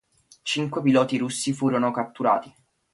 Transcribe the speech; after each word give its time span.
Cinque 0.43 0.81
piloti 0.81 1.17
russi 1.19 1.53
furono 1.53 1.91
catturati. 1.91 2.51